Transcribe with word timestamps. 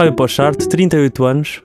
Fábio 0.00 0.14
Pocharte, 0.14 0.66
38 0.66 1.24
anos, 1.26 1.62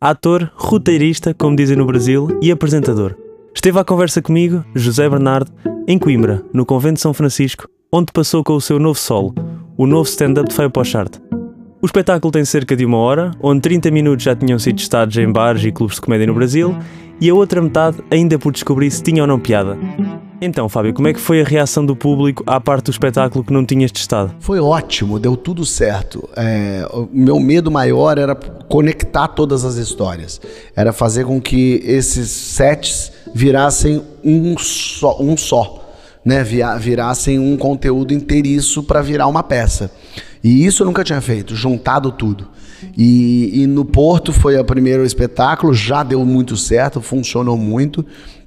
ator, 0.00 0.48
roteirista, 0.54 1.34
como 1.34 1.56
dizem 1.56 1.76
no 1.76 1.84
Brasil, 1.84 2.38
e 2.40 2.52
apresentador. 2.52 3.16
Esteve 3.52 3.80
à 3.80 3.84
conversa 3.84 4.22
comigo, 4.22 4.64
José 4.76 5.08
Bernardo, 5.08 5.50
em 5.88 5.98
Coimbra, 5.98 6.40
no 6.52 6.64
Convento 6.64 6.94
de 6.94 7.00
São 7.00 7.12
Francisco, 7.12 7.68
onde 7.92 8.12
passou 8.12 8.44
com 8.44 8.52
o 8.52 8.60
seu 8.60 8.78
novo 8.78 8.96
solo, 8.96 9.34
o 9.76 9.88
novo 9.88 10.08
stand-up 10.08 10.48
de 10.48 10.54
Fábio 10.54 10.70
Pocharte. 10.70 11.20
O 11.82 11.86
espetáculo 11.86 12.30
tem 12.30 12.44
cerca 12.44 12.76
de 12.76 12.86
uma 12.86 12.98
hora, 12.98 13.32
onde 13.42 13.62
30 13.62 13.90
minutos 13.90 14.22
já 14.22 14.36
tinham 14.36 14.60
sido 14.60 14.76
testados 14.76 15.16
em 15.16 15.32
bares 15.32 15.64
e 15.64 15.72
clubes 15.72 15.96
de 15.96 16.02
comédia 16.02 16.28
no 16.28 16.34
Brasil, 16.34 16.78
e 17.20 17.28
a 17.28 17.34
outra 17.34 17.60
metade 17.60 17.98
ainda 18.08 18.38
por 18.38 18.52
descobrir 18.52 18.88
se 18.88 19.02
tinha 19.02 19.24
ou 19.24 19.26
não 19.26 19.40
piada. 19.40 19.76
Então, 20.40 20.68
Fábio, 20.68 20.94
como 20.94 21.06
é 21.08 21.12
que 21.12 21.20
foi 21.20 21.42
a 21.42 21.44
reação 21.44 21.84
do 21.84 21.94
público 21.94 22.42
à 22.46 22.60
parte 22.60 22.86
do 22.86 22.90
espetáculo 22.90 23.44
que 23.44 23.52
não 23.52 23.64
tinhas 23.64 23.92
testado? 23.92 24.34
Foi 24.40 24.58
ótimo, 24.58 25.18
deu 25.18 25.36
tudo 25.36 25.66
certo. 25.66 26.28
É, 26.36 26.88
o 26.92 27.08
meu 27.12 27.38
medo 27.38 27.70
maior 27.70 28.16
era 28.16 28.34
conectar 28.34 29.28
todas 29.28 29.64
as 29.64 29.76
histórias. 29.76 30.40
Era 30.74 30.92
fazer 30.92 31.26
com 31.26 31.40
que 31.40 31.82
esses 31.84 32.30
sets 32.30 33.12
virassem 33.34 34.02
um 34.24 34.56
só, 34.56 35.20
um 35.20 35.36
só 35.36 35.80
né? 36.24 36.44
Virassem 36.78 37.38
um 37.38 37.56
conteúdo 37.56 38.12
inteiriço 38.12 38.82
para 38.82 39.02
virar 39.02 39.26
uma 39.26 39.42
peça. 39.42 39.90
E 40.42 40.64
isso 40.64 40.82
eu 40.82 40.86
nunca 40.86 41.04
tinha 41.04 41.20
feito, 41.20 41.54
juntado 41.54 42.12
tudo. 42.12 42.48
E, 42.96 43.62
e 43.62 43.66
no 43.66 43.84
Porto 43.84 44.32
foi 44.32 44.58
o 44.58 44.64
primeiro 44.64 45.04
espetáculo, 45.04 45.74
já 45.74 46.02
deu 46.02 46.24
muito 46.24 46.56
certo, 46.56 47.00
funcionou 47.00 47.56
muito. 47.56 48.04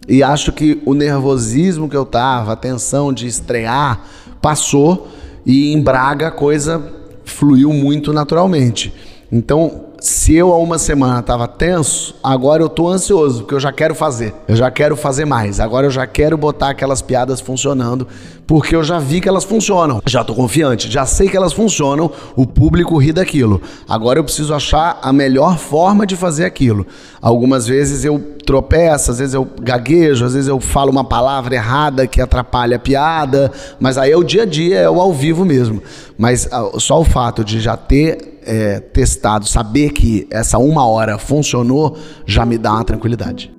E 0.07 0.21
acho 0.21 0.51
que 0.51 0.81
o 0.85 0.93
nervosismo 0.93 1.89
que 1.89 1.95
eu 1.95 2.05
tava, 2.05 2.53
a 2.53 2.55
tensão 2.55 3.13
de 3.13 3.27
estrear, 3.27 4.01
passou. 4.41 5.07
E 5.45 5.73
em 5.73 5.81
Braga 5.81 6.27
a 6.27 6.31
coisa 6.31 6.81
fluiu 7.25 7.71
muito 7.73 8.11
naturalmente. 8.11 8.93
Então, 9.31 9.92
se 10.03 10.35
eu 10.35 10.51
há 10.51 10.57
uma 10.57 10.77
semana 10.77 11.21
estava 11.21 11.47
tenso, 11.47 12.13
agora 12.21 12.61
eu 12.61 12.67
tô 12.67 12.89
ansioso, 12.89 13.43
porque 13.43 13.55
eu 13.55 13.59
já 13.61 13.71
quero 13.71 13.95
fazer. 13.95 14.33
Eu 14.49 14.55
já 14.57 14.69
quero 14.69 14.97
fazer 14.97 15.23
mais. 15.23 15.61
Agora 15.61 15.87
eu 15.87 15.91
já 15.91 16.05
quero 16.05 16.37
botar 16.37 16.71
aquelas 16.71 17.01
piadas 17.01 17.39
funcionando, 17.39 18.05
porque 18.45 18.75
eu 18.75 18.83
já 18.83 18.99
vi 18.99 19.21
que 19.21 19.29
elas 19.29 19.45
funcionam. 19.45 20.01
Já 20.05 20.21
tô 20.21 20.35
confiante, 20.35 20.91
já 20.91 21.05
sei 21.05 21.29
que 21.29 21.37
elas 21.37 21.53
funcionam, 21.53 22.11
o 22.35 22.45
público 22.45 22.97
ri 22.97 23.13
daquilo. 23.13 23.61
Agora 23.87 24.19
eu 24.19 24.25
preciso 24.25 24.53
achar 24.53 24.99
a 25.01 25.13
melhor 25.13 25.57
forma 25.57 26.05
de 26.05 26.17
fazer 26.17 26.43
aquilo. 26.43 26.85
Algumas 27.21 27.65
vezes 27.65 28.03
eu 28.03 28.19
tropeço, 28.45 29.09
às 29.09 29.19
vezes 29.19 29.33
eu 29.33 29.47
gaguejo, 29.61 30.25
às 30.25 30.33
vezes 30.33 30.49
eu 30.49 30.59
falo 30.59 30.91
uma 30.91 31.05
palavra 31.05 31.55
errada 31.55 32.05
que 32.07 32.19
atrapalha 32.19 32.75
a 32.75 32.79
piada, 32.79 33.49
mas 33.79 33.97
aí 33.97 34.11
é 34.11 34.17
o 34.17 34.23
dia 34.23 34.41
a 34.41 34.45
dia, 34.45 34.79
é 34.79 34.89
o 34.89 34.99
ao 34.99 35.13
vivo 35.13 35.45
mesmo. 35.45 35.81
Mas 36.17 36.45
ah, 36.51 36.71
só 36.77 36.99
o 36.99 37.05
fato 37.05 37.41
de 37.41 37.61
já 37.61 37.77
ter 37.77 38.32
é, 38.45 38.79
testado, 38.79 39.47
saber 39.47 39.91
que 39.91 40.27
essa 40.31 40.57
uma 40.57 40.85
hora 40.85 41.17
funcionou, 41.17 41.97
já 42.25 42.45
me 42.45 42.57
dá 42.57 42.73
uma 42.73 42.83
tranquilidade. 42.83 43.53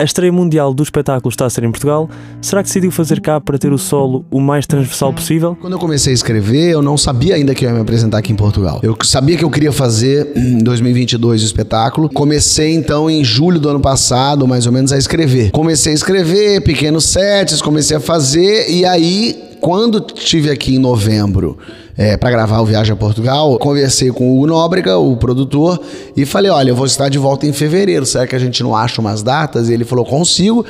A 0.00 0.04
estreia 0.04 0.32
mundial 0.32 0.72
do 0.72 0.80
espetáculo 0.80 1.28
está 1.28 1.44
a 1.44 1.50
ser 1.50 1.64
em 1.64 1.72
Portugal. 1.72 2.08
Será 2.40 2.62
que 2.62 2.68
decidiu 2.68 2.92
fazer 2.92 3.20
cá 3.20 3.40
para 3.40 3.58
ter 3.58 3.72
o 3.72 3.78
solo 3.78 4.24
o 4.30 4.40
mais 4.40 4.64
transversal 4.64 5.12
possível? 5.12 5.56
Quando 5.60 5.72
eu 5.72 5.78
comecei 5.80 6.12
a 6.12 6.14
escrever, 6.14 6.70
eu 6.70 6.80
não 6.80 6.96
sabia 6.96 7.34
ainda 7.34 7.52
que 7.52 7.64
eu 7.64 7.68
ia 7.68 7.74
me 7.74 7.80
apresentar 7.80 8.18
aqui 8.18 8.32
em 8.32 8.36
Portugal. 8.36 8.78
Eu 8.80 8.96
sabia 9.02 9.36
que 9.36 9.44
eu 9.44 9.50
queria 9.50 9.72
fazer 9.72 10.30
em 10.36 10.58
2022 10.58 11.42
o 11.42 11.44
espetáculo. 11.44 12.08
Comecei 12.08 12.74
então 12.74 13.10
em 13.10 13.24
julho 13.24 13.58
do 13.58 13.68
ano 13.68 13.80
passado, 13.80 14.46
mais 14.46 14.66
ou 14.66 14.72
menos, 14.72 14.92
a 14.92 14.98
escrever. 14.98 15.50
Comecei 15.50 15.90
a 15.90 15.94
escrever 15.96 16.60
pequenos 16.60 17.04
sets, 17.04 17.60
comecei 17.60 17.96
a 17.96 18.00
fazer 18.00 18.70
e 18.70 18.84
aí 18.84 19.48
quando 19.60 20.00
tive 20.00 20.48
aqui 20.48 20.76
em 20.76 20.78
novembro 20.78 21.58
é, 21.98 22.16
para 22.16 22.30
gravar 22.30 22.60
o 22.60 22.64
Viagem 22.64 22.92
a 22.92 22.96
Portugal, 22.96 23.58
conversei 23.58 24.12
com 24.12 24.40
o 24.40 24.46
Nóbrega, 24.46 24.96
o 24.96 25.16
produtor, 25.16 25.80
e 26.16 26.24
falei: 26.24 26.48
olha, 26.48 26.70
eu 26.70 26.76
vou 26.76 26.86
estar 26.86 27.08
de 27.08 27.18
volta 27.18 27.44
em 27.44 27.52
fevereiro, 27.52 28.06
será 28.06 28.24
que 28.24 28.36
a 28.36 28.38
gente 28.38 28.62
não 28.62 28.76
acha 28.76 29.00
umas 29.00 29.20
datas? 29.20 29.68
E 29.68 29.74
ele 29.74 29.84
falou: 29.84 30.04
consigo. 30.04 30.64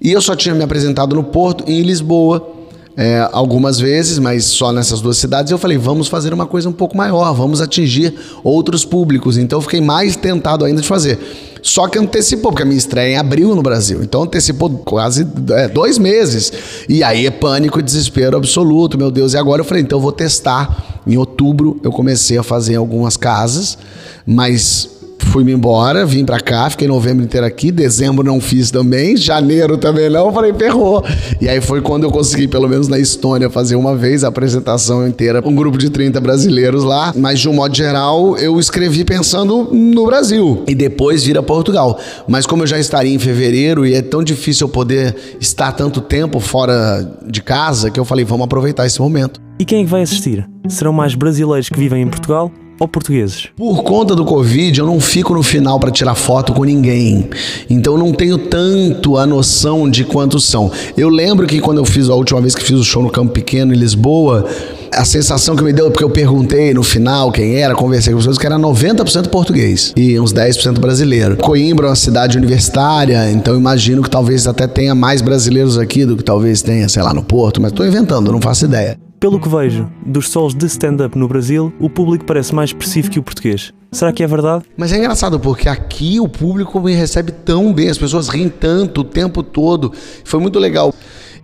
E 0.00 0.10
eu 0.10 0.22
só 0.22 0.34
tinha 0.34 0.54
me 0.54 0.64
apresentado 0.64 1.14
no 1.14 1.22
Porto 1.22 1.64
e 1.66 1.78
em 1.78 1.82
Lisboa. 1.82 2.59
É, 2.96 3.26
algumas 3.32 3.78
vezes, 3.78 4.18
mas 4.18 4.44
só 4.44 4.72
nessas 4.72 5.00
duas 5.00 5.16
cidades, 5.16 5.50
eu 5.50 5.58
falei, 5.58 5.78
vamos 5.78 6.08
fazer 6.08 6.34
uma 6.34 6.44
coisa 6.44 6.68
um 6.68 6.72
pouco 6.72 6.96
maior, 6.96 7.32
vamos 7.32 7.60
atingir 7.60 8.14
outros 8.42 8.84
públicos. 8.84 9.38
Então 9.38 9.58
eu 9.58 9.62
fiquei 9.62 9.80
mais 9.80 10.16
tentado 10.16 10.64
ainda 10.64 10.82
de 10.82 10.88
fazer. 10.88 11.18
Só 11.62 11.86
que 11.88 11.98
antecipou, 11.98 12.50
porque 12.50 12.62
a 12.62 12.66
minha 12.66 12.78
estreia 12.78 13.10
é 13.10 13.12
em 13.12 13.16
abril 13.16 13.54
no 13.54 13.62
Brasil. 13.62 14.02
Então 14.02 14.22
antecipou 14.22 14.70
quase 14.84 15.26
é, 15.50 15.68
dois 15.68 15.98
meses. 15.98 16.52
E 16.88 17.02
aí 17.02 17.26
é 17.26 17.30
pânico 17.30 17.78
e 17.78 17.82
desespero 17.82 18.36
absoluto, 18.36 18.98
meu 18.98 19.10
Deus. 19.10 19.34
E 19.34 19.36
agora 19.38 19.60
eu 19.60 19.64
falei, 19.64 19.82
então 19.82 19.98
eu 19.98 20.02
vou 20.02 20.12
testar. 20.12 21.00
Em 21.06 21.16
outubro 21.16 21.78
eu 21.82 21.92
comecei 21.92 22.36
a 22.38 22.42
fazer 22.42 22.76
algumas 22.76 23.16
casas, 23.16 23.78
mas 24.26 24.99
fui-me 25.30 25.52
embora, 25.52 26.04
vim 26.04 26.24
para 26.24 26.40
cá, 26.40 26.68
fiquei 26.68 26.88
novembro 26.88 27.24
inteiro 27.24 27.46
aqui, 27.46 27.70
dezembro 27.70 28.24
não 28.24 28.40
fiz 28.40 28.68
também, 28.70 29.16
janeiro 29.16 29.78
também 29.78 30.10
não, 30.10 30.32
falei, 30.32 30.52
ferrou. 30.52 31.04
E 31.40 31.48
aí 31.48 31.60
foi 31.60 31.80
quando 31.80 32.02
eu 32.02 32.10
consegui, 32.10 32.48
pelo 32.48 32.68
menos 32.68 32.88
na 32.88 32.98
Estônia, 32.98 33.48
fazer 33.48 33.76
uma 33.76 33.94
vez 33.94 34.24
a 34.24 34.28
apresentação 34.28 35.06
inteira, 35.06 35.40
um 35.46 35.54
grupo 35.54 35.78
de 35.78 35.88
30 35.88 36.20
brasileiros 36.20 36.82
lá, 36.82 37.14
mas 37.16 37.38
de 37.38 37.48
um 37.48 37.52
modo 37.52 37.76
geral 37.76 38.36
eu 38.38 38.58
escrevi 38.58 39.04
pensando 39.04 39.68
no 39.72 40.04
Brasil 40.06 40.64
e 40.66 40.74
depois 40.74 41.22
vir 41.22 41.38
a 41.38 41.42
Portugal. 41.42 41.98
Mas 42.26 42.44
como 42.44 42.64
eu 42.64 42.66
já 42.66 42.78
estaria 42.78 43.14
em 43.14 43.18
fevereiro 43.18 43.86
e 43.86 43.94
é 43.94 44.02
tão 44.02 44.24
difícil 44.24 44.66
eu 44.66 44.72
poder 44.72 45.14
estar 45.40 45.70
tanto 45.72 46.00
tempo 46.00 46.40
fora 46.40 47.08
de 47.24 47.40
casa, 47.40 47.88
que 47.88 48.00
eu 48.00 48.04
falei, 48.04 48.24
vamos 48.24 48.44
aproveitar 48.44 48.84
esse 48.84 49.00
momento. 49.00 49.40
E 49.60 49.64
quem 49.64 49.82
é 49.82 49.84
que 49.84 49.90
vai 49.90 50.02
assistir? 50.02 50.48
Serão 50.68 50.92
mais 50.92 51.14
brasileiros 51.14 51.68
que 51.68 51.78
vivem 51.78 52.02
em 52.02 52.08
Portugal 52.08 52.50
ou 52.80 52.88
portugueses? 52.88 53.48
Por 53.54 53.82
conta 53.82 54.16
do 54.16 54.24
Covid, 54.24 54.80
eu 54.80 54.86
não 54.86 54.98
fico 54.98 55.34
no 55.34 55.42
final 55.42 55.78
para 55.78 55.90
tirar 55.90 56.14
foto 56.14 56.54
com 56.54 56.64
ninguém. 56.64 57.28
Então 57.68 57.92
eu 57.92 57.98
não 57.98 58.12
tenho 58.12 58.38
tanto 58.38 59.18
a 59.18 59.26
noção 59.26 59.88
de 59.88 60.02
quantos 60.02 60.46
são. 60.46 60.72
Eu 60.96 61.10
lembro 61.10 61.46
que 61.46 61.60
quando 61.60 61.76
eu 61.76 61.84
fiz 61.84 62.08
a 62.08 62.14
última 62.14 62.40
vez 62.40 62.54
que 62.54 62.64
fiz 62.64 62.78
o 62.78 62.84
show 62.84 63.02
no 63.02 63.10
Campo 63.10 63.32
Pequeno 63.32 63.74
em 63.74 63.76
Lisboa, 63.76 64.46
a 64.92 65.04
sensação 65.04 65.54
que 65.54 65.62
me 65.62 65.74
deu, 65.74 65.90
porque 65.90 66.02
eu 66.02 66.08
perguntei 66.08 66.72
no 66.72 66.82
final 66.82 67.30
quem 67.30 67.56
era, 67.56 67.74
conversei 67.74 68.14
com 68.14 68.18
as 68.18 68.24
pessoas, 68.24 68.38
que 68.38 68.46
era 68.46 68.58
90% 68.58 69.28
português 69.28 69.92
e 69.94 70.18
uns 70.18 70.32
10% 70.32 70.78
brasileiro. 70.78 71.36
Coimbra 71.36 71.86
é 71.86 71.90
uma 71.90 71.96
cidade 71.96 72.38
universitária, 72.38 73.30
então 73.30 73.54
imagino 73.54 74.02
que 74.02 74.08
talvez 74.08 74.46
até 74.46 74.66
tenha 74.66 74.94
mais 74.94 75.20
brasileiros 75.20 75.76
aqui 75.76 76.06
do 76.06 76.16
que 76.16 76.24
talvez 76.24 76.62
tenha, 76.62 76.88
sei 76.88 77.02
lá, 77.02 77.12
no 77.12 77.22
Porto, 77.22 77.60
mas 77.60 77.72
estou 77.72 77.86
inventando, 77.86 78.32
não 78.32 78.40
faço 78.40 78.64
ideia. 78.64 78.96
Pelo 79.20 79.38
que 79.38 79.50
vejo 79.50 79.86
dos 80.06 80.30
solos 80.30 80.54
de 80.54 80.64
stand-up 80.64 81.16
no 81.18 81.28
Brasil, 81.28 81.70
o 81.78 81.90
público 81.90 82.24
parece 82.24 82.54
mais 82.54 82.70
expressivo 82.70 83.10
que 83.10 83.18
o 83.18 83.22
português. 83.22 83.70
Será 83.92 84.14
que 84.14 84.22
é 84.22 84.26
verdade? 84.26 84.64
Mas 84.78 84.92
é 84.92 84.96
engraçado 84.96 85.38
porque 85.38 85.68
aqui 85.68 86.18
o 86.18 86.26
público 86.26 86.80
me 86.80 86.94
recebe 86.94 87.30
tão 87.30 87.70
bem, 87.70 87.90
as 87.90 87.98
pessoas 87.98 88.30
riem 88.30 88.48
tanto 88.48 89.02
o 89.02 89.04
tempo 89.04 89.42
todo. 89.42 89.92
Foi 90.24 90.40
muito 90.40 90.58
legal. 90.58 90.94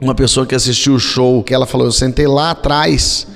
Uma 0.01 0.15
pessoa 0.15 0.47
que 0.47 0.55
assistiu 0.55 0.95
o 0.95 0.99
show, 0.99 1.45
que 1.45 1.53
ela 1.53 1.67
falou: 1.67 1.87
Eu 1.87 1.93
sentei 1.93 2.27
lá 2.27 2.53
atrás 2.53 3.27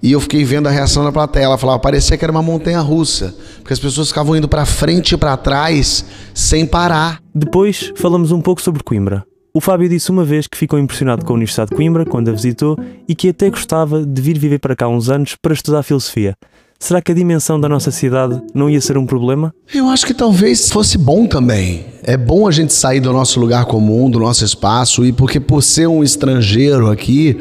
e 0.00 0.12
eu 0.12 0.20
fiquei 0.20 0.44
vendo 0.44 0.68
a 0.68 0.70
reação 0.70 1.02
da 1.02 1.10
plateia. 1.10 1.46
Ela 1.46 1.58
falava: 1.58 1.80
parecia 1.80 2.16
que 2.16 2.24
era 2.24 2.30
uma 2.30 2.42
montanha 2.42 2.80
russa, 2.80 3.34
porque 3.56 3.72
as 3.72 3.80
pessoas 3.80 4.08
ficavam 4.08 4.36
indo 4.36 4.46
para 4.46 4.64
frente 4.64 5.16
e 5.16 5.16
para 5.16 5.36
trás 5.36 6.04
sem 6.32 6.64
parar. 6.64 7.20
Depois 7.34 7.92
falamos 7.96 8.30
um 8.30 8.40
pouco 8.40 8.62
sobre 8.62 8.84
Coimbra. 8.84 9.24
O 9.58 9.60
Fábio 9.60 9.88
disse 9.88 10.08
uma 10.12 10.24
vez 10.24 10.46
que 10.46 10.56
ficou 10.56 10.78
impressionado 10.78 11.24
com 11.24 11.32
a 11.32 11.34
Universidade 11.34 11.70
de 11.70 11.76
Coimbra 11.76 12.06
quando 12.06 12.28
a 12.28 12.32
visitou 12.32 12.78
e 13.08 13.12
que 13.12 13.30
até 13.30 13.50
gostava 13.50 14.06
de 14.06 14.22
vir 14.22 14.38
viver 14.38 14.60
para 14.60 14.76
cá 14.76 14.86
uns 14.86 15.10
anos 15.10 15.34
para 15.34 15.52
estudar 15.52 15.82
filosofia. 15.82 16.36
Será 16.78 17.02
que 17.02 17.10
a 17.10 17.14
dimensão 17.16 17.60
da 17.60 17.68
nossa 17.68 17.90
cidade 17.90 18.40
não 18.54 18.70
ia 18.70 18.80
ser 18.80 18.96
um 18.96 19.04
problema? 19.04 19.52
Eu 19.74 19.88
acho 19.88 20.06
que 20.06 20.14
talvez 20.14 20.70
fosse 20.70 20.96
bom 20.96 21.26
também. 21.26 21.86
É 22.04 22.16
bom 22.16 22.46
a 22.46 22.52
gente 22.52 22.72
sair 22.72 23.00
do 23.00 23.12
nosso 23.12 23.40
lugar 23.40 23.64
comum, 23.64 24.08
do 24.08 24.20
nosso 24.20 24.44
espaço, 24.44 25.04
e 25.04 25.12
porque 25.12 25.40
por 25.40 25.60
ser 25.60 25.88
um 25.88 26.04
estrangeiro 26.04 26.88
aqui, 26.88 27.36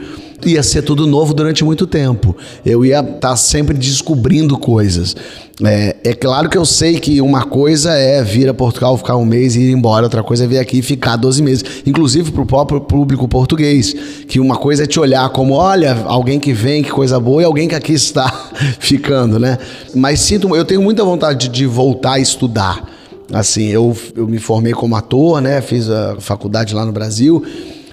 ia 0.45 0.61
ser 0.61 0.81
tudo 0.81 1.07
novo 1.07 1.33
durante 1.33 1.63
muito 1.63 1.87
tempo. 1.87 2.35
Eu 2.65 2.85
ia 2.85 2.99
estar 2.99 3.13
tá 3.19 3.35
sempre 3.35 3.77
descobrindo 3.77 4.57
coisas. 4.57 5.15
É, 5.63 5.95
é, 6.03 6.13
claro 6.13 6.49
que 6.49 6.57
eu 6.57 6.65
sei 6.65 6.99
que 6.99 7.19
uma 7.19 7.43
coisa 7.43 7.91
é 7.93 8.23
vir 8.23 8.47
a 8.47 8.53
Portugal, 8.53 8.95
ficar 8.95 9.15
um 9.17 9.25
mês 9.25 9.55
e 9.55 9.61
ir 9.61 9.71
embora, 9.71 10.05
outra 10.05 10.21
coisa 10.21 10.43
é 10.43 10.47
vir 10.47 10.59
aqui 10.59 10.79
e 10.79 10.81
ficar 10.83 11.15
12 11.15 11.41
meses. 11.41 11.63
Inclusive 11.85 12.31
para 12.31 12.43
o 12.43 12.45
próprio 12.45 12.81
público 12.81 13.27
português. 13.27 13.95
Que 14.27 14.39
uma 14.39 14.55
coisa 14.55 14.83
é 14.83 14.87
te 14.87 14.99
olhar 14.99 15.27
como, 15.29 15.55
olha, 15.55 16.03
alguém 16.05 16.39
que 16.39 16.53
vem, 16.53 16.83
que 16.83 16.91
coisa 16.91 17.19
boa, 17.19 17.41
e 17.41 17.45
alguém 17.45 17.67
que 17.67 17.75
aqui 17.75 17.93
está 17.93 18.51
ficando, 18.79 19.39
né? 19.39 19.57
Mas 19.95 20.19
sinto, 20.19 20.55
eu 20.55 20.65
tenho 20.65 20.81
muita 20.81 21.03
vontade 21.03 21.49
de 21.49 21.65
voltar 21.65 22.13
a 22.13 22.19
estudar. 22.19 22.85
Assim, 23.33 23.65
eu, 23.65 23.97
eu 24.15 24.27
me 24.27 24.37
formei 24.37 24.73
como 24.73 24.95
ator, 24.95 25.41
né? 25.41 25.59
Fiz 25.61 25.89
a 25.89 26.17
faculdade 26.19 26.73
lá 26.73 26.85
no 26.85 26.91
Brasil 26.91 27.43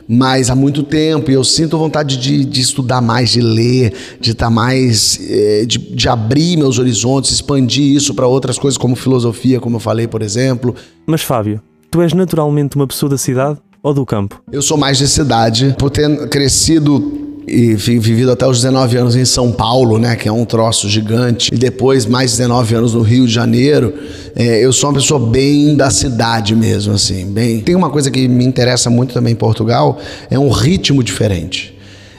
mas 0.08 0.50
há 0.50 0.54
muito 0.54 0.82
tempo 0.82 1.30
e 1.30 1.34
eu 1.34 1.44
sinto 1.44 1.78
vontade 1.78 2.16
de, 2.16 2.44
de 2.44 2.60
estudar 2.60 3.00
mais, 3.00 3.30
de 3.30 3.40
ler, 3.40 3.92
de 4.20 4.32
estar 4.32 4.46
tá 4.46 4.50
mais, 4.50 5.18
é, 5.28 5.64
de, 5.64 5.78
de 5.78 6.08
abrir 6.08 6.56
meus 6.56 6.78
horizontes, 6.78 7.32
expandir 7.32 7.94
isso 7.96 8.14
para 8.14 8.26
outras 8.26 8.58
coisas 8.58 8.78
como 8.78 8.96
filosofia, 8.96 9.60
como 9.60 9.76
eu 9.76 9.80
falei, 9.80 10.06
por 10.06 10.22
exemplo. 10.22 10.74
Mas 11.06 11.22
Fábio, 11.22 11.60
tu 11.90 12.02
és 12.02 12.12
naturalmente 12.12 12.76
uma 12.76 12.86
pessoa 12.86 13.10
da 13.10 13.18
cidade 13.18 13.58
ou 13.82 13.92
do 13.94 14.04
campo? 14.04 14.42
Eu 14.50 14.62
sou 14.62 14.76
mais 14.76 14.98
de 14.98 15.08
cidade, 15.08 15.74
por 15.78 15.90
ter 15.90 16.28
crescido 16.28 17.33
e 17.46 17.74
vivido 17.74 18.32
até 18.32 18.46
os 18.46 18.62
19 18.62 18.96
anos 18.96 19.16
em 19.16 19.24
São 19.24 19.52
Paulo, 19.52 19.98
né, 19.98 20.16
que 20.16 20.28
é 20.28 20.32
um 20.32 20.44
troço 20.44 20.88
gigante, 20.88 21.52
e 21.52 21.58
depois 21.58 22.06
mais 22.06 22.32
19 22.32 22.74
anos 22.74 22.94
no 22.94 23.02
Rio 23.02 23.26
de 23.26 23.32
Janeiro, 23.32 23.92
é, 24.34 24.64
eu 24.64 24.72
sou 24.72 24.90
uma 24.90 24.96
pessoa 24.96 25.20
bem 25.20 25.76
da 25.76 25.90
cidade 25.90 26.54
mesmo, 26.56 26.94
assim, 26.94 27.26
bem. 27.26 27.60
Tem 27.60 27.74
uma 27.74 27.90
coisa 27.90 28.10
que 28.10 28.26
me 28.26 28.44
interessa 28.44 28.88
muito 28.88 29.12
também 29.12 29.32
em 29.32 29.36
Portugal, 29.36 29.98
é 30.30 30.38
um 30.38 30.48
ritmo 30.48 31.02
diferente. 31.02 31.74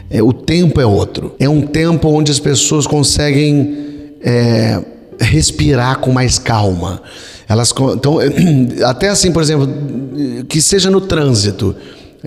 É, 0.09 0.21
o 0.21 0.31
tempo 0.31 0.79
é 0.79 0.85
outro. 0.85 1.35
É 1.39 1.49
um 1.49 1.61
tempo 1.61 2.07
onde 2.09 2.31
as 2.31 2.39
pessoas 2.39 2.85
conseguem 2.85 4.13
é, 4.21 4.81
respirar 5.19 5.99
com 5.99 6.11
mais 6.11 6.37
calma. 6.37 7.01
Elas 7.47 7.73
então 7.95 8.19
até 8.85 9.09
assim, 9.09 9.31
por 9.31 9.41
exemplo, 9.41 9.67
que 10.47 10.61
seja 10.61 10.89
no 10.89 11.01
trânsito. 11.01 11.75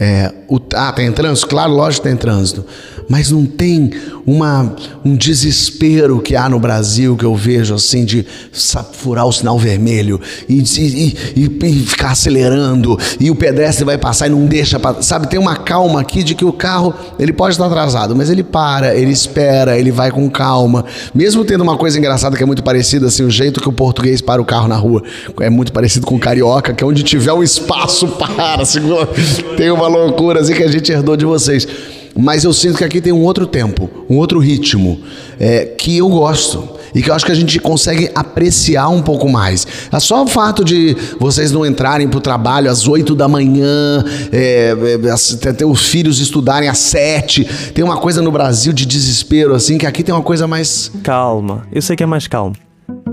É, 0.01 0.33
o, 0.47 0.61
ah, 0.75 0.93
tem 0.93 1.11
trânsito? 1.11 1.49
Claro, 1.49 1.73
lógico 1.73 2.05
que 2.05 2.09
tem 2.09 2.17
trânsito. 2.17 2.65
Mas 3.09 3.31
não 3.31 3.47
tem 3.47 3.91
uma, 4.27 4.75
um 5.05 5.17
desespero 5.17 6.21
que 6.21 6.37
há 6.37 6.49
no 6.49 6.61
Brasil 6.61 7.17
que 7.17 7.25
eu 7.25 7.35
vejo 7.35 7.75
assim 7.75 8.05
de 8.05 8.27
furar 8.93 9.27
o 9.27 9.33
sinal 9.33 9.59
vermelho 9.59 10.21
e, 10.49 10.59
e, 10.59 11.17
e, 11.37 11.59
e 11.63 11.87
ficar 11.87 12.11
acelerando 12.11 12.99
e 13.19 13.31
o 13.31 13.35
pedestre 13.35 13.85
vai 13.85 13.97
passar 13.97 14.27
e 14.27 14.31
não 14.31 14.45
deixa 14.47 14.79
passar. 14.79 15.03
Sabe, 15.03 15.29
tem 15.29 15.39
uma 15.39 15.57
calma 15.57 16.01
aqui 16.01 16.23
de 16.23 16.35
que 16.35 16.45
o 16.45 16.53
carro 16.53 16.95
ele 17.19 17.33
pode 17.33 17.55
estar 17.55 17.67
atrasado, 17.67 18.15
mas 18.15 18.29
ele 18.29 18.43
para, 18.43 18.95
ele 18.95 19.11
espera, 19.11 19.79
ele 19.79 19.91
vai 19.91 20.11
com 20.11 20.29
calma. 20.29 20.85
Mesmo 21.15 21.45
tendo 21.45 21.63
uma 21.63 21.77
coisa 21.77 21.99
engraçada 21.99 22.37
que 22.37 22.43
é 22.43 22.47
muito 22.47 22.63
parecida, 22.63 23.07
assim, 23.07 23.23
o 23.23 23.31
jeito 23.31 23.61
que 23.61 23.69
o 23.69 23.73
português 23.73 24.21
para 24.21 24.43
o 24.43 24.45
carro 24.45 24.69
na 24.69 24.77
rua 24.77 25.03
é 25.41 25.49
muito 25.49 25.73
parecido 25.73 26.07
com 26.07 26.17
o 26.17 26.21
carioca, 26.21 26.75
que 26.75 26.85
é 26.85 26.87
onde 26.87 27.03
tiver 27.03 27.33
o 27.33 27.43
espaço 27.43 28.07
para. 28.19 28.63
Assim, 28.63 28.81
tem 29.57 29.71
uma 29.71 29.89
loucura 29.89 30.41
assim 30.41 30.53
que 30.53 30.63
a 30.63 30.71
gente 30.71 30.93
herdou 30.93 31.17
de 31.17 31.25
vocês. 31.25 31.67
Mas 32.21 32.43
eu 32.43 32.53
sinto 32.53 32.79
que 32.79 32.85
aqui 32.85 33.01
tem 33.01 33.13
um 33.13 33.23
outro 33.23 33.47
tempo, 33.47 33.89
um 34.11 34.17
outro 34.17 34.41
ritmo, 34.41 35.01
é, 35.39 35.67
que 35.67 35.99
eu 35.99 36.09
gosto 36.09 36.69
e 36.93 37.01
que 37.01 37.11
eu 37.11 37.15
acho 37.15 37.25
que 37.25 37.31
a 37.31 37.35
gente 37.35 37.61
consegue 37.61 38.11
apreciar 38.13 38.89
um 38.89 39.01
pouco 39.01 39.29
mais. 39.29 39.65
É 39.93 40.01
só 40.01 40.25
o 40.25 40.27
fato 40.27 40.65
de 40.65 40.97
vocês 41.21 41.53
não 41.53 41.65
entrarem 41.65 42.09
para 42.09 42.19
o 42.19 42.21
trabalho 42.21 42.69
às 42.69 42.89
8 42.89 43.15
da 43.15 43.29
manhã, 43.29 44.05
é, 44.33 44.75
é, 45.45 45.53
ter 45.53 45.65
os 45.65 45.87
filhos 45.87 46.19
estudarem 46.19 46.69
às 46.69 46.79
7. 46.79 47.45
Tem 47.73 47.85
uma 47.85 47.99
coisa 47.99 48.21
no 48.21 48.33
Brasil 48.33 48.73
de 48.73 48.85
desespero, 48.85 49.55
assim, 49.55 49.79
que 49.79 49.87
aqui 49.87 50.03
tem 50.03 50.13
uma 50.13 50.25
coisa 50.25 50.49
mais. 50.49 50.91
Calma, 51.05 51.69
eu 51.71 51.81
sei 51.81 51.95
que 51.95 52.03
é 52.03 52.07
mais 52.07 52.27
calmo. 52.27 52.57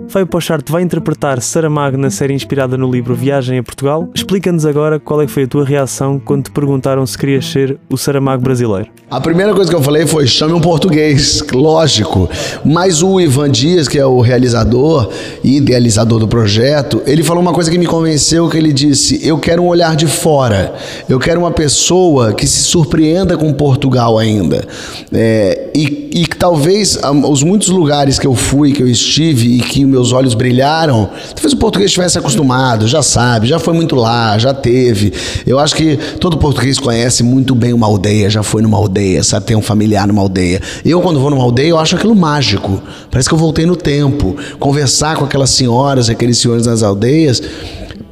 Fábio 0.08 0.28
Pocharte 0.28 0.72
vai 0.72 0.84
interpretar 0.84 1.42
Saramago 1.42 1.98
na 1.98 2.10
série 2.10 2.34
inspirada 2.34 2.78
no 2.78 2.90
livro 2.90 3.16
Viagem 3.16 3.58
a 3.58 3.64
Portugal. 3.64 4.10
Explica-nos 4.14 4.66
agora 4.66 5.00
qual 5.00 5.22
é 5.22 5.26
que 5.26 5.32
foi 5.32 5.44
a 5.44 5.48
tua 5.48 5.66
reação 5.66 6.20
quando 6.20 6.46
te 6.46 6.52
perguntaram 6.52 7.06
se 7.06 7.18
querias 7.18 7.46
ser 7.46 7.78
o 7.90 7.98
Saramago 7.98 8.42
brasileiro. 8.44 8.90
A 9.10 9.20
primeira 9.20 9.54
coisa 9.54 9.70
que 9.70 9.76
eu 9.76 9.82
falei 9.82 10.06
foi 10.06 10.28
chame 10.28 10.54
um 10.54 10.62
português, 10.62 11.44
lógico. 11.54 12.30
Mas 12.64 13.02
o 13.02 13.20
Ivan 13.20 13.50
Dias, 13.50 13.88
que 13.88 13.98
é 14.00 14.06
o 14.06 14.22
realizador 14.22 15.12
e 15.44 15.58
idealizador 15.58 16.20
do 16.20 16.28
projeto, 16.28 17.02
ele 17.06 17.24
falou 17.24 17.42
uma 17.42 17.54
coisa 17.54 17.70
que 17.70 17.78
me 17.78 17.86
convenceu, 17.86 18.48
que 18.50 18.58
ele 18.58 18.72
disse, 18.72 19.26
eu 19.26 19.38
quero 19.38 19.64
um 19.64 19.68
olhar 19.68 19.96
de 19.96 20.08
fora. 20.08 20.74
Eu 21.10 21.20
quero 21.20 21.40
uma 21.40 21.52
pessoa 21.52 22.34
que 22.34 22.48
se 22.48 22.64
surpreenda 22.64 23.38
com 23.38 23.52
Portugal 23.54 24.18
ainda. 24.18 24.66
É, 25.12 25.70
e, 25.76 26.10
e 26.14 26.28
talvez 26.28 27.00
os 27.30 27.44
muitos 27.44 27.70
lugares 27.70 28.18
que 28.18 28.28
eu 28.28 28.36
fui, 28.36 28.72
que 28.72 28.82
eu 28.82 28.88
estive 28.88 29.58
e 29.58 29.60
que 29.60 29.95
meus 29.96 30.12
olhos 30.12 30.34
brilharam, 30.34 31.10
talvez 31.34 31.54
o 31.54 31.58
português 31.58 31.90
estivesse 31.90 32.18
acostumado, 32.18 32.86
já 32.86 33.02
sabe, 33.02 33.48
já 33.48 33.58
foi 33.58 33.74
muito 33.74 33.96
lá, 33.96 34.38
já 34.38 34.54
teve. 34.54 35.14
Eu 35.48 35.58
acho 35.58 35.74
que 35.74 35.98
todo 36.20 36.38
português 36.38 36.78
conhece 36.78 37.24
muito 37.24 37.56
bem 37.56 37.72
uma 37.72 37.88
aldeia, 37.88 38.30
já 38.30 38.44
foi 38.44 38.62
numa 38.62 38.78
aldeia, 38.78 39.24
sabe, 39.24 39.46
tem 39.46 39.56
um 39.56 39.62
familiar 39.62 40.06
numa 40.06 40.22
aldeia. 40.22 40.62
Eu, 40.84 41.02
quando 41.02 41.20
vou 41.20 41.30
numa 41.30 41.44
aldeia, 41.44 41.70
eu 41.70 41.80
acho 41.80 41.96
aquilo 41.96 42.14
mágico. 42.14 42.84
Parece 43.10 43.30
que 43.30 43.34
eu 43.34 43.40
voltei 43.40 43.66
no 43.66 43.76
tempo. 43.76 44.36
Conversar 44.60 45.16
com 45.16 45.24
aquelas 45.24 45.50
senhoras, 45.52 46.10
aqueles 46.10 46.38
senhores 46.38 46.66
nas 46.66 46.84
aldeias. 46.84 47.42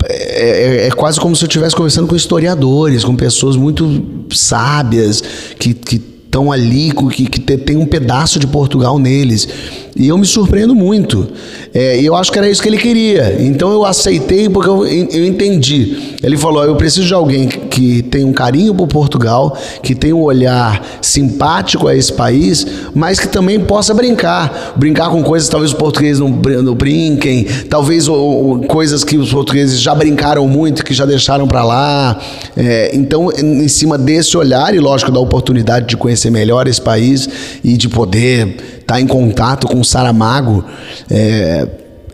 É, 0.05 0.85
é, 0.85 0.87
é, 0.87 0.91
quase 0.91 1.19
como 1.19 1.35
se 1.35 1.43
eu 1.43 1.47
estivesse 1.47 1.75
conversando 1.75 2.07
com 2.07 2.15
historiadores, 2.15 3.03
com 3.03 3.15
pessoas 3.15 3.55
muito 3.55 4.03
sábias, 4.31 5.21
que, 5.57 5.73
que 5.73 6.12
estão 6.33 6.51
ali, 6.51 6.91
que, 7.11 7.27
que 7.27 7.39
tem 7.39 7.77
um 7.77 7.85
pedaço 7.85 8.39
de 8.39 8.47
Portugal 8.47 8.97
neles. 8.97 9.47
E 9.95 10.07
eu 10.07 10.17
me 10.17 10.25
surpreendo 10.25 10.73
muito. 10.73 11.27
É, 11.71 11.99
e 11.99 12.05
eu 12.05 12.15
acho 12.15 12.31
que 12.31 12.37
era 12.39 12.49
isso 12.49 12.61
que 12.61 12.67
ele 12.67 12.77
queria. 12.77 13.37
Então 13.39 13.71
eu 13.71 13.85
aceitei 13.85 14.49
porque 14.49 14.67
eu, 14.67 14.85
eu 14.85 15.25
entendi. 15.25 16.15
Ele 16.23 16.35
falou: 16.35 16.63
eu 16.63 16.75
preciso 16.75 17.05
de 17.05 17.13
alguém 17.13 17.47
que 17.47 18.01
tem 18.01 18.25
um 18.25 18.33
carinho 18.33 18.73
por 18.73 18.87
Portugal, 18.87 19.55
que 19.83 19.93
tem 19.93 20.11
um 20.11 20.21
olhar 20.21 20.83
simpático 20.99 21.87
a 21.87 21.95
esse 21.95 22.11
país, 22.11 22.65
mas 22.95 23.19
que 23.19 23.27
também 23.27 23.59
possa 23.59 23.93
brincar. 23.93 24.73
Brincar 24.75 25.11
com 25.11 25.21
coisas 25.21 25.47
talvez 25.47 25.71
os 25.71 25.77
portugueses 25.77 26.19
não, 26.19 26.29
não 26.29 26.73
brinquem, 26.73 27.45
talvez 27.69 28.07
ou, 28.07 28.61
coisas 28.61 29.03
que 29.03 29.17
os 29.17 29.31
portugueses 29.31 29.79
já 29.79 29.93
brincaram 29.93 30.47
muito, 30.47 30.83
que 30.83 30.93
já 30.93 31.05
deixaram 31.05 31.47
para 31.47 31.63
lá. 31.63 32.19
É, 32.57 32.91
então, 32.95 33.31
em 33.31 33.67
cima 33.67 33.95
desse 33.95 34.35
olhar, 34.35 34.73
e 34.73 34.79
lógico, 34.79 35.11
da 35.11 35.19
oportunidade 35.19 35.85
de 35.87 35.97
conhecer 35.97 36.22
melhor 36.31 36.67
esse 36.67 36.81
país 36.81 37.27
e 37.63 37.77
de 37.77 37.89
poder 37.89 38.47
estar 38.79 38.95
tá 38.95 39.01
em 39.01 39.07
contato 39.07 39.67
com 39.67 39.79
o 39.79 39.85
Saramago, 39.85 40.63
é, 41.09 41.67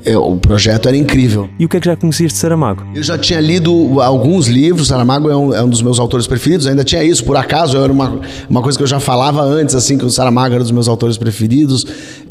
é, 0.05 0.17
o 0.17 0.35
projeto 0.37 0.87
era 0.87 0.95
incrível. 0.95 1.49
E 1.59 1.65
o 1.65 1.69
que 1.69 1.77
é 1.77 1.79
que 1.79 1.85
já 1.85 1.95
conhecias 1.95 2.31
de 2.31 2.37
Saramago? 2.37 2.83
Eu 2.95 3.03
já 3.03 3.17
tinha 3.17 3.39
lido 3.39 4.01
alguns 4.01 4.47
livros, 4.47 4.87
Saramago 4.87 5.29
é 5.29 5.35
um, 5.35 5.53
é 5.53 5.63
um, 5.63 5.69
dos 5.69 5.81
meus 5.81 5.99
autores 5.99 6.25
preferidos, 6.25 6.67
ainda 6.67 6.83
tinha 6.83 7.03
isso, 7.03 7.23
por 7.23 7.35
acaso, 7.35 7.77
era 7.77 7.91
uma, 7.91 8.19
uma 8.49 8.61
coisa 8.61 8.77
que 8.77 8.83
eu 8.83 8.87
já 8.87 8.99
falava 8.99 9.41
antes, 9.41 9.75
assim, 9.75 9.97
que 9.97 10.05
o 10.05 10.09
Saramago 10.09 10.53
era 10.53 10.61
um 10.61 10.63
dos 10.63 10.71
meus 10.71 10.87
autores 10.87 11.17
preferidos. 11.17 11.85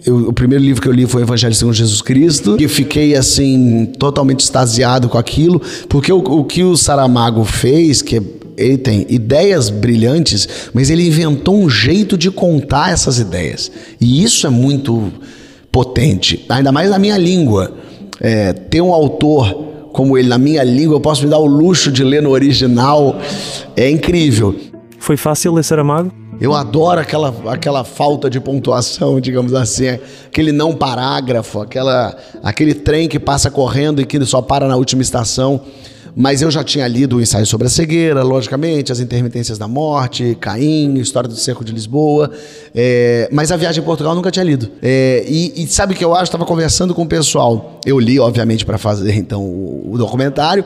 Eu, 0.05 0.29
o 0.29 0.33
primeiro 0.33 0.65
livro 0.65 0.81
que 0.81 0.89
eu 0.89 0.93
li 0.93 1.07
foi 1.07 1.23
o 1.23 1.25
Evangelho 1.25 1.55
segundo 1.55 1.75
Jesus 1.75 2.01
Cristo, 2.01 2.57
e 2.59 2.67
fiquei, 2.69 3.15
assim, 3.15 3.87
totalmente 3.99 4.41
extasiado 4.41 5.09
com 5.09 5.19
aquilo, 5.19 5.61
porque 5.89 6.13
o, 6.13 6.19
o 6.19 6.45
que 6.45 6.63
o 6.63 6.77
Saramago 6.77 7.45
fez, 7.45 8.01
que 8.01 8.17
é 8.17 8.23
ele 8.59 8.77
tem 8.77 9.07
ideias 9.09 9.71
brilhantes, 9.71 10.71
mas 10.75 10.91
ele 10.91 11.07
inventou 11.07 11.57
um 11.57 11.71
jeito 11.71 12.19
de 12.19 12.31
contar 12.31 12.93
essas 12.93 13.19
ideias. 13.19 13.71
E 14.01 14.23
isso 14.23 14.47
é 14.47 14.51
muito 14.51 15.13
potente, 15.71 16.45
ainda 16.49 16.73
mais 16.73 16.91
na 16.91 16.99
minha 16.99 17.17
língua. 17.17 17.73
É, 18.21 18.53
ter 18.53 18.81
um 18.81 18.93
autor 18.93 19.69
como 19.93 20.19
ele 20.19 20.29
na 20.29 20.39
minha 20.39 20.63
língua, 20.63 20.97
eu 20.97 21.01
posso 21.01 21.25
me 21.25 21.31
dar 21.31 21.39
o 21.39 21.47
luxo 21.47 21.91
de 21.91 22.05
ler 22.05 22.23
no 22.23 22.31
original, 22.31 23.17
é 23.77 23.89
incrível. 23.91 24.55
Foi 24.99 25.17
fácil 25.17 25.55
ler 25.55 25.65
Saramago? 25.65 26.13
Eu 26.41 26.55
adoro 26.55 27.01
aquela, 27.01 27.35
aquela 27.47 27.83
falta 27.83 28.31
de 28.31 28.39
pontuação, 28.39 29.21
digamos 29.21 29.55
assim, 29.55 29.89
aquele 30.27 30.53
não 30.53 30.73
parágrafo, 30.73 31.61
aquela, 31.61 32.17
aquele 32.45 32.75
trem 32.75 33.09
que 33.09 33.19
passa 33.19 33.51
correndo 33.51 34.01
e 34.01 34.07
que 34.07 34.25
só 34.25 34.41
para 34.41 34.69
na 34.69 34.77
última 34.77 35.03
estação. 35.03 35.61
Mas 36.15 36.43
eu 36.43 36.51
já 36.51 36.65
tinha 36.65 36.87
lido 36.87 37.17
o 37.17 37.21
ensaio 37.21 37.47
sobre 37.47 37.67
a 37.67 37.71
cegueira, 37.71 38.23
logicamente, 38.23 38.91
as 38.93 39.01
intermitências 39.01 39.59
da 39.59 39.69
morte, 39.69 40.37
Caim, 40.41 40.99
história 40.99 41.29
do 41.29 41.37
cerco 41.37 41.65
de 41.65 41.73
Lisboa. 41.73 42.31
É, 42.75 43.29
mas 43.33 43.53
a 43.53 43.57
viagem 43.57 43.83
em 43.83 43.85
Portugal 43.85 44.13
eu 44.13 44.17
nunca 44.17 44.31
tinha 44.31 44.45
lido. 44.45 44.71
É, 44.83 45.25
e, 45.27 45.63
e, 45.63 45.67
sabe 45.67 45.95
o 45.95 45.97
que 45.97 46.05
eu 46.05 46.15
acho? 46.15 46.25
Estava 46.25 46.45
conversando 46.45 46.95
com 46.95 47.03
o 47.03 47.07
pessoal. 47.07 47.81
Eu 47.85 47.99
li, 47.99 48.19
obviamente, 48.19 48.65
para 48.65 48.79
fazer 48.79 49.15
então 49.15 49.43
o, 49.43 49.93
o 49.93 49.99
documentário. 49.99 50.65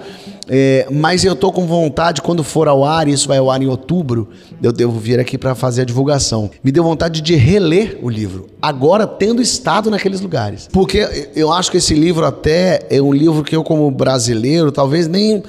É, 0.49 0.87
mas 0.91 1.25
eu 1.25 1.37
tô 1.37 1.53
com 1.53 1.67
vontade, 1.67 2.21
quando 2.21 2.43
for 2.43 2.67
ao 2.69 2.85
ar, 2.85 3.07
isso 3.07 3.29
vai 3.29 3.39
ao 3.39 3.51
ar 3.51 3.63
em 3.63 3.67
outubro, 3.67 4.29
eu 4.63 4.73
devo 4.73 4.99
vir 4.99 5.21
aqui 5.21 5.39
para 5.39 5.55
fazer 5.55 5.83
a 5.83 5.85
divulgação. 5.85 6.51
Me 6.63 6.73
deu 6.73 6.83
vontade 6.83 7.21
de 7.21 7.35
reler 7.35 7.99
o 8.03 8.09
livro, 8.09 8.49
agora 8.61 9.07
tendo 9.07 9.41
estado 9.41 9.91
naqueles 9.91 10.21
lugares. 10.21 10.69
Porque 10.73 11.31
eu 11.37 11.53
acho 11.53 11.71
que 11.71 11.77
esse 11.77 11.95
livro 11.95 12.25
até 12.25 12.81
é 12.91 13.01
um 13.01 13.13
livro 13.13 13.45
que 13.45 13.55
eu, 13.55 13.63
como 13.63 13.91
brasileiro, 13.91 14.73
talvez 14.73 15.07
nem 15.07 15.43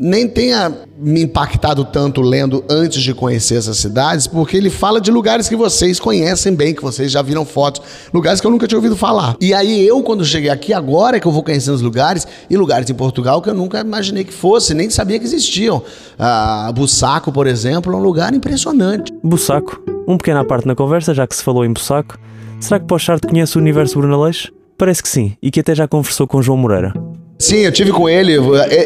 nem 0.00 0.26
tenha 0.26 0.72
me 0.98 1.22
impactado 1.22 1.84
tanto 1.84 2.20
lendo 2.20 2.64
antes 2.68 3.02
de 3.02 3.14
conhecer 3.14 3.56
essas 3.56 3.76
cidades, 3.78 4.26
porque 4.26 4.56
ele 4.56 4.70
fala 4.70 5.00
de 5.00 5.10
lugares 5.10 5.48
que 5.48 5.56
vocês 5.56 5.98
conhecem 5.98 6.54
bem, 6.54 6.74
que 6.74 6.82
vocês 6.82 7.10
já 7.10 7.22
viram 7.22 7.44
fotos, 7.44 7.82
lugares 8.12 8.40
que 8.40 8.46
eu 8.46 8.50
nunca 8.50 8.66
tinha 8.66 8.78
ouvido 8.78 8.96
falar. 8.96 9.36
E 9.40 9.54
aí 9.54 9.86
eu, 9.86 10.02
quando 10.02 10.24
cheguei 10.24 10.50
aqui, 10.50 10.72
agora 10.72 11.16
é 11.16 11.20
que 11.20 11.26
eu 11.26 11.32
vou 11.32 11.42
conhecendo 11.42 11.74
os 11.74 11.82
lugares, 11.82 12.26
e 12.48 12.56
lugares 12.56 12.88
em 12.90 12.94
Portugal 12.94 13.40
que 13.40 13.50
eu 13.50 13.54
nunca 13.54 13.80
imaginei 13.80 14.24
que 14.24 14.32
fosse, 14.32 14.74
nem 14.74 14.90
sabia 14.90 15.18
que 15.18 15.24
existiam. 15.24 15.82
Ah, 16.18 16.70
Bussaco, 16.74 17.32
por 17.32 17.46
exemplo, 17.46 17.92
é 17.92 17.96
um 17.96 18.02
lugar 18.02 18.34
impressionante. 18.34 19.12
Bussaco, 19.22 19.82
um 20.06 20.16
pequeno 20.16 20.44
parte 20.44 20.66
na 20.66 20.74
conversa, 20.74 21.14
já 21.14 21.26
que 21.26 21.36
se 21.36 21.42
falou 21.42 21.64
em 21.64 21.72
Bussaco. 21.72 22.18
Será 22.60 22.78
que 22.78 22.86
Pochard 22.86 23.26
conhece 23.26 23.56
o 23.56 23.60
universo 23.60 23.98
Brunaleixo? 23.98 24.52
Parece 24.76 25.02
que 25.02 25.08
sim, 25.08 25.36
e 25.42 25.50
que 25.50 25.60
até 25.60 25.74
já 25.74 25.86
conversou 25.86 26.26
com 26.26 26.42
João 26.42 26.58
Moreira. 26.58 26.92
Sim, 27.40 27.60
eu 27.60 27.72
tive 27.72 27.90
com 27.90 28.06
ele. 28.06 28.34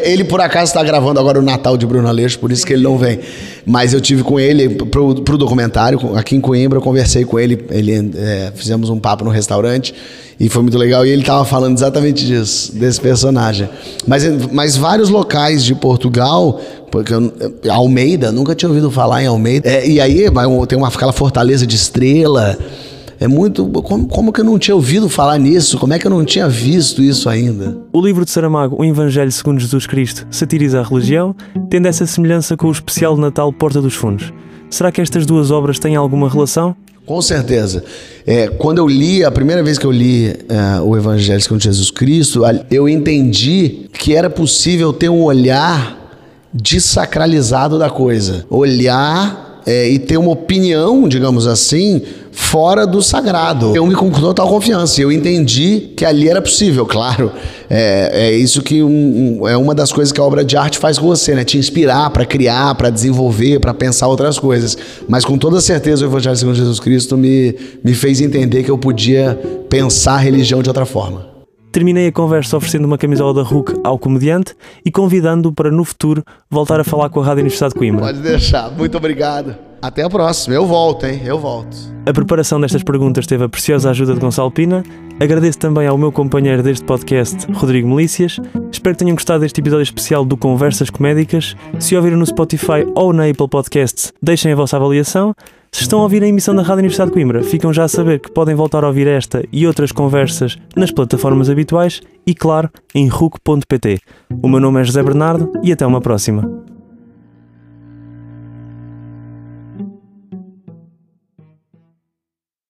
Ele, 0.03 0.23
por 0.23 0.39
acaso, 0.39 0.69
está 0.69 0.81
gravando 0.81 1.19
agora 1.19 1.37
o 1.37 1.41
Natal 1.41 1.75
de 1.75 1.85
Bruno 1.85 2.07
Aleixo, 2.07 2.39
por 2.39 2.53
isso 2.53 2.65
que 2.65 2.71
ele 2.71 2.83
não 2.83 2.97
vem. 2.97 3.19
Mas 3.65 3.93
eu 3.93 3.99
tive 3.99 4.23
com 4.23 4.39
ele 4.39 4.69
pro, 4.69 5.13
pro 5.15 5.37
documentário, 5.37 6.15
aqui 6.15 6.37
em 6.37 6.39
Coimbra, 6.39 6.77
eu 6.77 6.81
conversei 6.81 7.25
com 7.25 7.37
ele. 7.37 7.65
ele 7.69 8.13
é, 8.15 8.53
fizemos 8.55 8.89
um 8.89 8.97
papo 8.97 9.25
no 9.25 9.29
restaurante 9.29 9.93
e 10.39 10.47
foi 10.47 10.61
muito 10.61 10.77
legal. 10.77 11.05
E 11.05 11.09
ele 11.09 11.21
estava 11.21 11.43
falando 11.43 11.75
exatamente 11.75 12.25
disso, 12.25 12.73
desse 12.73 13.01
personagem. 13.01 13.67
Mas, 14.07 14.23
mas 14.53 14.77
vários 14.77 15.09
locais 15.09 15.61
de 15.61 15.75
Portugal, 15.75 16.61
porque 16.89 17.13
eu, 17.13 17.33
Almeida, 17.69 18.31
nunca 18.31 18.55
tinha 18.55 18.69
ouvido 18.69 18.89
falar 18.89 19.21
em 19.21 19.27
Almeida. 19.27 19.67
É, 19.67 19.85
e 19.85 19.99
aí 19.99 20.27
tem 20.69 20.77
uma, 20.77 20.87
aquela 20.87 21.11
fortaleza 21.11 21.67
de 21.67 21.75
estrela. 21.75 22.57
É 23.19 23.27
muito. 23.27 23.65
Como, 23.67 24.07
como 24.07 24.33
que 24.33 24.41
eu 24.41 24.45
não 24.45 24.59
tinha 24.59 24.75
ouvido 24.75 25.09
falar 25.09 25.37
nisso? 25.37 25.77
Como 25.77 25.93
é 25.93 25.99
que 25.99 26.05
eu 26.05 26.11
não 26.11 26.25
tinha 26.25 26.47
visto 26.47 27.01
isso 27.01 27.29
ainda? 27.29 27.77
O 27.93 28.01
livro 28.01 28.25
de 28.25 28.31
Saramago, 28.31 28.75
O 28.79 28.85
Evangelho 28.85 29.31
segundo 29.31 29.59
Jesus 29.59 29.87
Cristo, 29.87 30.27
satiriza 30.29 30.79
a 30.79 30.83
religião, 30.83 31.35
tendo 31.69 31.87
essa 31.87 32.05
semelhança 32.05 32.57
com 32.57 32.67
o 32.67 32.71
especial 32.71 33.15
de 33.15 33.21
Natal 33.21 33.51
Porta 33.53 33.81
dos 33.81 33.93
Fundos. 33.93 34.33
Será 34.69 34.91
que 34.91 35.01
estas 35.01 35.25
duas 35.25 35.51
obras 35.51 35.79
têm 35.79 35.95
alguma 35.95 36.29
relação? 36.29 36.75
Com 37.05 37.21
certeza. 37.21 37.83
É, 38.25 38.47
quando 38.47 38.79
eu 38.79 38.87
li, 38.87 39.23
a 39.23 39.29
primeira 39.29 39.61
vez 39.61 39.77
que 39.77 39.85
eu 39.85 39.91
li 39.91 40.27
é, 40.27 40.81
o 40.81 40.97
Evangelho 40.97 41.39
segundo 41.39 41.61
Jesus 41.61 41.91
Cristo, 41.91 42.41
eu 42.71 42.89
entendi 42.89 43.87
que 43.93 44.15
era 44.15 44.29
possível 44.29 44.91
ter 44.91 45.09
um 45.09 45.21
olhar 45.21 46.03
desacralizado 46.51 47.77
da 47.77 47.89
coisa. 47.89 48.45
Olhar 48.49 49.61
é, 49.67 49.87
e 49.87 49.99
ter 49.99 50.17
uma 50.17 50.31
opinião, 50.31 51.07
digamos 51.07 51.45
assim, 51.45 52.01
fora 52.35 52.85
do 52.85 53.01
sagrado. 53.01 53.73
Eu 53.75 53.87
me 53.87 53.95
com 53.95 54.11
total 54.11 54.47
confiança. 54.47 55.01
Eu 55.01 55.11
entendi 55.11 55.91
que 55.95 56.03
ali 56.03 56.27
era 56.27 56.41
possível, 56.41 56.85
claro. 56.85 57.31
É, 57.69 58.27
é 58.27 58.31
isso 58.35 58.61
que 58.61 58.83
um, 58.83 59.39
um, 59.41 59.47
é 59.47 59.55
uma 59.55 59.73
das 59.73 59.91
coisas 59.91 60.11
que 60.11 60.19
a 60.19 60.23
obra 60.23 60.43
de 60.43 60.57
arte 60.57 60.77
faz 60.77 60.99
com 60.99 61.07
você, 61.07 61.33
né? 61.33 61.45
Te 61.45 61.57
inspirar 61.57 62.09
para 62.09 62.25
criar, 62.25 62.75
para 62.75 62.89
desenvolver, 62.89 63.59
para 63.59 63.73
pensar 63.73 64.07
outras 64.07 64.37
coisas. 64.37 64.77
Mas 65.07 65.23
com 65.23 65.37
toda 65.37 65.61
certeza 65.61 66.05
o 66.05 66.09
Evangelho 66.09 66.35
segundo 66.35 66.55
Jesus 66.55 66.79
Cristo 66.79 67.17
me, 67.17 67.55
me 67.83 67.93
fez 67.93 68.19
entender 68.19 68.63
que 68.63 68.69
eu 68.69 68.77
podia 68.77 69.39
pensar 69.69 70.15
a 70.15 70.19
religião 70.19 70.61
de 70.61 70.69
outra 70.69 70.85
forma. 70.85 71.33
Terminei 71.71 72.07
a 72.07 72.11
conversa 72.11 72.55
oferecendo 72.57 72.85
uma 72.85 72.97
camisola 72.97 73.33
da 73.33 73.41
RUC 73.43 73.73
ao 73.83 73.97
comediante 73.97 74.55
e 74.85 74.91
convidando-o 74.91 75.53
para 75.53 75.71
no 75.71 75.83
futuro 75.83 76.23
voltar 76.49 76.79
a 76.79 76.83
falar 76.83 77.09
com 77.09 77.21
a 77.21 77.23
Rádio 77.23 77.41
Universidade 77.41 77.73
de 77.73 77.79
Coimbra. 77.79 78.05
Pode 78.05 78.19
deixar. 78.19 78.71
Muito 78.71 78.95
obrigado. 78.97 79.55
Até 79.85 80.01
a 80.01 80.09
próxima. 80.09 80.55
Eu 80.55 80.65
volto, 80.65 81.05
hein? 81.05 81.21
Eu 81.23 81.37
volto. 81.37 81.77
A 82.07 82.11
preparação 82.11 82.59
destas 82.59 82.81
perguntas 82.81 83.27
teve 83.27 83.43
a 83.43 83.49
preciosa 83.49 83.91
ajuda 83.91 84.15
de 84.15 84.19
Gonçalo 84.19 84.49
Pina. 84.49 84.83
Agradeço 85.19 85.59
também 85.59 85.85
ao 85.85 85.95
meu 85.95 86.11
companheiro 86.11 86.63
deste 86.63 86.83
podcast, 86.83 87.45
Rodrigo 87.53 87.87
Melícias. 87.87 88.39
Espero 88.71 88.95
que 88.95 89.03
tenham 89.03 89.13
gostado 89.13 89.41
deste 89.41 89.61
episódio 89.61 89.83
especial 89.83 90.25
do 90.25 90.35
Conversas 90.35 90.89
Comédicas. 90.89 91.55
Se 91.79 91.95
ouviram 91.95 92.17
no 92.17 92.25
Spotify 92.25 92.83
ou 92.95 93.13
na 93.13 93.29
Apple 93.29 93.47
Podcasts, 93.47 94.11
deixem 94.19 94.53
a 94.53 94.55
vossa 94.55 94.75
avaliação. 94.75 95.35
Se 95.71 95.83
estão 95.83 95.99
a 95.99 96.03
ouvir 96.03 96.23
a 96.23 96.27
emissão 96.27 96.55
da 96.55 96.63
Rádio 96.63 96.79
Universidade 96.79 97.11
de 97.11 97.13
Coimbra, 97.13 97.43
ficam 97.43 97.71
já 97.71 97.83
a 97.83 97.87
saber 97.87 98.19
que 98.19 98.31
podem 98.31 98.55
voltar 98.55 98.83
a 98.83 98.87
ouvir 98.87 99.05
esta 99.05 99.45
e 99.51 99.67
outras 99.67 99.91
conversas 99.91 100.57
nas 100.75 100.89
plataformas 100.89 101.47
habituais 101.47 102.01
e, 102.25 102.33
claro, 102.33 102.71
em 102.95 103.07
RUC.pt. 103.07 103.99
O 104.41 104.47
meu 104.47 104.59
nome 104.59 104.81
é 104.81 104.83
José 104.83 105.03
Bernardo 105.03 105.51
e 105.61 105.71
até 105.71 105.85
uma 105.85 106.01
próxima. 106.01 106.74